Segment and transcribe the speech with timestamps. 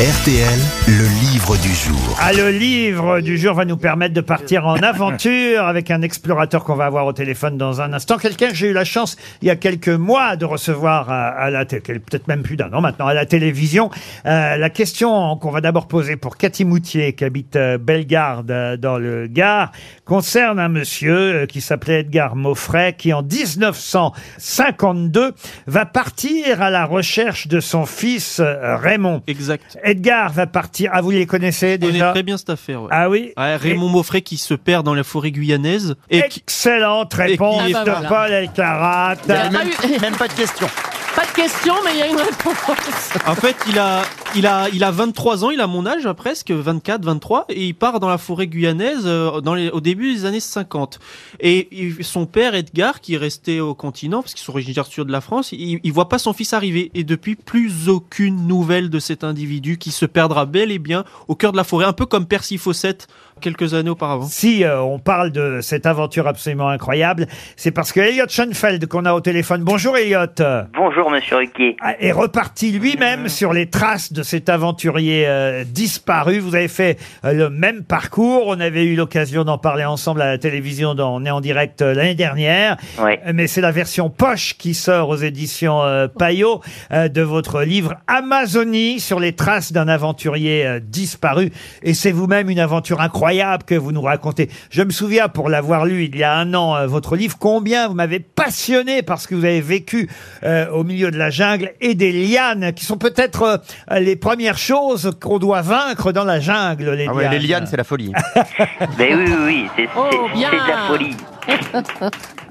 [0.00, 2.16] RTL, le livre du jour.
[2.18, 6.64] Ah, le livre du jour va nous permettre de partir en aventure avec un explorateur
[6.64, 8.18] qu'on va avoir au téléphone dans un instant.
[8.18, 11.48] Quelqu'un que j'ai eu la chance, il y a quelques mois, de recevoir à, à
[11.48, 13.88] la télé, peut-être même plus d'un an maintenant, à la télévision.
[14.26, 18.76] Euh, la question qu'on va d'abord poser pour Cathy Moutier, qui habite euh, Bellegarde, euh,
[18.76, 19.70] dans le Gard,
[20.04, 25.34] concerne un monsieur euh, qui s'appelait Edgar Maufray, qui en 1952
[25.68, 29.22] va partir à la recherche de son fils Raymond.
[29.28, 29.78] Exact.
[29.84, 30.90] Edgar va partir.
[30.92, 32.82] Ah, vous les connaissez On est déjà très bien cette affaire.
[32.82, 32.88] Ouais.
[32.90, 37.12] Ah oui Ouais, Raymond Maufray qui se perd dans la forêt guyanaise et qui, Excellente
[37.14, 39.14] réponse Et qui- de Ah bah Paul Elkarat.
[39.26, 40.66] Il y a pas, eu- Même pas de question.
[41.14, 43.10] pas de question, mais il y a une réponse.
[43.26, 44.02] en fait, il a,
[44.36, 47.66] il a, il a 23 ans, il a mon âge hein, presque, 24, 23, et
[47.66, 49.30] il part dans la forêt guyanaise euh,
[49.72, 50.98] au début des années 50.
[51.40, 55.12] Et il- son père Edgar, qui est resté au continent parce qu'ils sont originaires de
[55.12, 56.90] la France, il, il voit pas son fils arriver.
[56.94, 61.34] Et depuis, plus aucune nouvelle de cet individu qui se perdra bel et bien au
[61.34, 63.06] cœur de la forêt, un peu comme Percy Fawcett
[63.40, 64.26] quelques années auparavant.
[64.26, 69.04] Si euh, on parle de cette aventure absolument incroyable, c'est parce que Elliot Schoenfeld qu'on
[69.04, 69.62] a au téléphone.
[69.62, 70.26] Bonjour Elliot.
[70.74, 71.76] Bonjour Monsieur Ruquier.
[71.80, 76.38] Ah, Est reparti lui-même sur les traces de cet aventurier euh, disparu.
[76.38, 78.44] Vous avez fait euh, le même parcours.
[78.46, 80.94] On avait eu l'occasion d'en parler ensemble à la télévision.
[80.94, 82.76] Dans, on est en direct euh, l'année dernière.
[82.98, 83.20] Ouais.
[83.26, 86.60] Euh, Mais c'est la version poche qui sort aux éditions euh, Payot
[86.92, 91.50] euh, de votre livre Amazonie sur les traces d'un aventurier euh, disparu.
[91.82, 93.23] Et c'est vous-même une aventure incroyable
[93.66, 94.50] que vous nous racontez.
[94.70, 97.88] Je me souviens, pour l'avoir lu il y a un an, euh, votre livre, combien
[97.88, 100.08] vous m'avez passionné parce que vous avez vécu
[100.42, 104.58] euh, au milieu de la jungle et des lianes qui sont peut-être euh, les premières
[104.58, 106.90] choses qu'on doit vaincre dans la jungle.
[106.90, 107.32] Les Ah ouais, lianes.
[107.32, 108.12] les lianes, c'est la folie.
[108.98, 110.50] Ben oui, oui, oui, c'est Oh, c'est- bien.
[110.50, 111.16] c'est de la folie.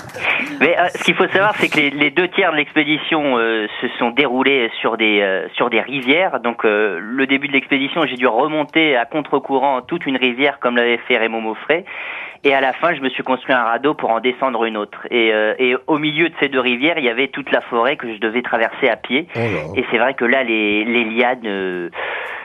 [0.60, 3.68] Mais euh, ce qu'il faut savoir, c'est que les, les deux tiers de l'expédition euh,
[3.82, 6.40] se sont déroulés sur des euh, sur des rivières.
[6.40, 10.76] Donc euh, le début de l'expédition, j'ai dû remonter à contre-courant toute une rivière comme
[10.76, 11.86] l'avait fait Raymond Maufray.
[12.46, 15.08] Et à la fin, je me suis construit un radeau pour en descendre une autre.
[15.10, 17.96] Et, euh, et au milieu de ces deux rivières, il y avait toute la forêt
[17.96, 19.28] que je devais traverser à pied.
[19.78, 21.90] Et c'est vrai que là, les, les lianes, euh,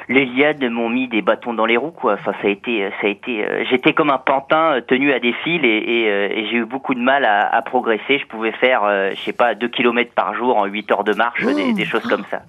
[0.08, 2.14] les lianes m'ont mis des bâtons dans les roues, quoi.
[2.14, 3.44] Enfin, ça a été, ça a été.
[3.44, 6.56] euh, J'étais comme un pantin euh, tenu à des fils et, et, euh, et j'ai
[6.56, 8.18] eu beaucoup de mal à, à progresser.
[8.18, 11.14] Je pouvais faire, euh, je sais pas, 2 kilomètres par jour en 8 heures de
[11.14, 12.40] marche, des, des choses comme ça.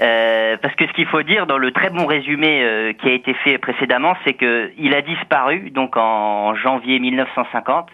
[0.00, 3.12] Euh, parce que ce qu'il faut dire dans le très bon résumé euh, qui a
[3.12, 7.86] été fait précédemment, c'est que il a disparu donc en janvier 1950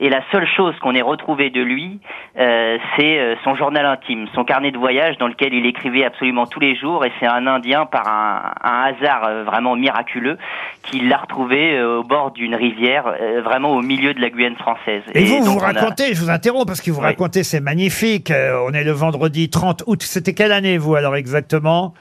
[0.00, 2.00] et la seule chose qu'on ait retrouvé de lui,
[2.38, 6.46] euh, c'est euh, son journal intime, son carnet de voyage dans lequel il écrivait absolument
[6.46, 10.38] tous les jours et c'est un Indien par un, un hasard euh, vraiment miraculeux
[10.82, 15.02] qui l'a retrouvé au bord d'une rivière, euh, vraiment au milieu de la Guyane française.
[15.14, 17.06] Et, vous, donc vous a- racontez, je vous interromps parce que vous Oui.
[17.06, 18.32] racontez, c'est magnifique.
[18.66, 20.02] On est le vendredi 30 août.
[20.02, 21.31] C'était quelle année, vous, alors exactement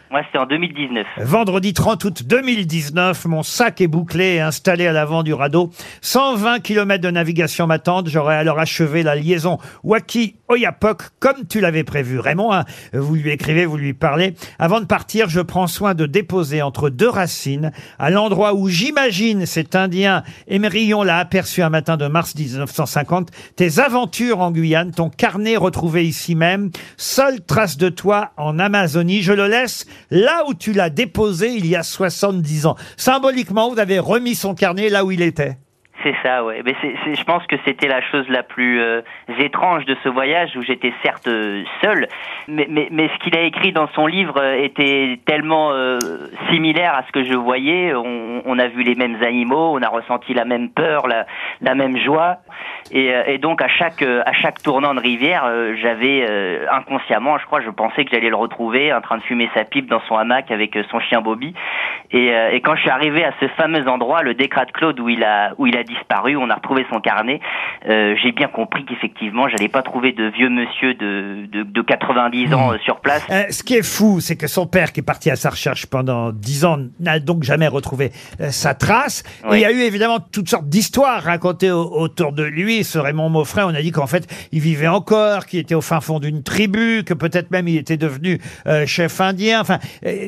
[0.10, 1.06] Moi, c'était en 2019.
[1.18, 5.72] Vendredi 30 août 2019, mon sac est bouclé et installé à l'avant du radeau.
[6.02, 8.10] 120 km de navigation m'attendent.
[8.10, 12.20] J'aurai alors achevé la liaison Waki-Oyapok comme tu l'avais prévu.
[12.20, 14.36] Raymond, hein, vous lui écrivez, vous lui parlez.
[14.60, 19.46] Avant de partir, je prends soin de déposer entre deux racines, à l'endroit où j'imagine
[19.46, 25.10] cet Indien Émerillon l'a aperçu un matin de mars 1950, tes aventures en Guyane, ton
[25.10, 29.21] carnet retrouvé ici même, seule trace de toi en Amazonie.
[29.22, 32.76] Je le laisse là où tu l'as déposé il y a 70 ans.
[32.98, 35.58] Symboliquement, vous avez remis son carnet là où il était.
[36.04, 36.62] C'est ça, ouais.
[36.66, 36.76] Mais
[37.14, 39.02] je pense que c'était la chose la plus euh,
[39.40, 42.08] étrange de ce voyage où j'étais certes euh, seul,
[42.48, 45.72] mais, ce qu'il a écrit dans son livre euh, était tellement
[46.50, 47.94] similaire à ce que je voyais.
[47.94, 52.38] On, a vu les mêmes animaux, on a ressenti la même peur, la, même joie,
[52.92, 54.04] et, donc à chaque
[54.64, 55.50] tournant de rivière,
[55.82, 59.64] j'avais inconsciemment, je crois, je pensais que j'allais le retrouver en train de fumer sa
[59.64, 61.54] pipe dans son hamac avec son chien Bobby.
[62.12, 62.32] Et,
[62.64, 65.54] quand je suis arrivé à ce fameux endroit, le décrat de Claude où il a
[65.82, 67.40] a disparu, on a retrouvé son carnet.
[67.90, 72.54] euh, j'ai bien compris qu'effectivement, j'allais pas trouver de vieux monsieur de de, de 90
[72.54, 73.24] ans euh, sur place.
[73.30, 75.86] Euh, ce qui est fou, c'est que son père, qui est parti à sa recherche
[75.88, 78.12] pendant 10 ans, n'a donc jamais retrouvé
[78.50, 79.24] sa trace.
[79.52, 82.84] Et il y a eu évidemment toutes sortes d'histoires racontées au- autour de lui.
[82.84, 86.02] Ce Raymond Maufray, on a dit qu'en fait, il vivait encore, qu'il était au fin
[86.02, 88.40] fond d'une tribu, que peut-être même il était devenu
[88.86, 89.62] chef indien.
[89.62, 89.80] Enfin,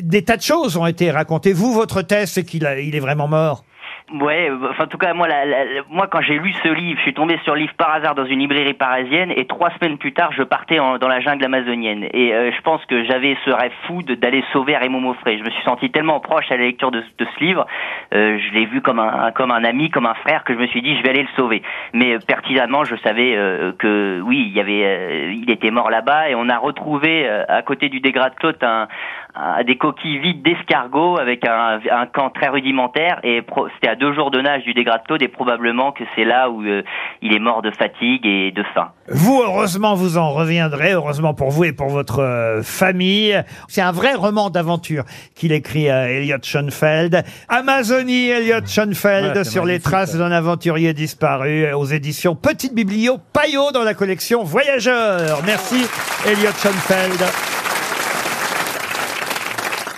[0.02, 1.54] des tas de choses ont été racontées.
[1.54, 3.64] Vous, votre thèse, c'est qu'il a- il est vraiment mort?
[4.12, 6.98] Ouais, euh, enfin, en tout cas, moi, la- la- moi, quand j'ai lu ce livre,
[7.00, 9.98] je suis tombé sur le livre par hasard dans une librairie parisienne, et trois semaines
[9.98, 12.06] plus tard, je partais en- dans la jungle amazonienne.
[12.14, 15.38] Et euh, je pense que j'avais ce rêve fou d'aller sauver Raymond Moffret.
[15.38, 17.66] Je me suis senti tellement proche à la lecture de, de ce livre,
[18.14, 20.68] euh, je l'ai vu comme un, comme un ami, comme un frère, que je me
[20.68, 21.64] suis dit, je vais aller le sauver.
[21.94, 26.30] Mais euh, pertinemment, je savais euh, que oui, il y avait, il était mort là-bas,
[26.30, 28.88] et on a retrouvé à côté du dégrat de Clotte un,
[29.36, 33.96] un- des coquilles vides d'escargots avec un, un camp très rudimentaire et pro- c'était à
[33.96, 36.84] deux jours de nage du dégrat de Claude et probablement que c'est là où euh,
[37.22, 38.90] il est mort de fatigue et de faim.
[39.10, 43.42] Vous, heureusement, vous en reviendrez, heureusement pour vous et pour votre euh, famille.
[43.68, 45.04] C'est un vrai roman d'aventure
[45.36, 47.24] qu'il écrit à Elliot Schoenfeld.
[47.50, 53.18] Amazonie, Elliot Schoenfeld, Ouais, sur les traces d'un aventurier disparu, euh, aux éditions Petite Biblio,
[53.34, 55.40] Payot dans la collection Voyageurs.
[55.46, 55.86] Merci,
[56.26, 57.53] Elliot Schoenfeld.